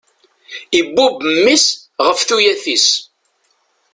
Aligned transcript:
Ibubb 0.79 1.17
mmi-s 1.35 1.65
ɣef 2.05 2.19
tuyat-is. 2.27 2.87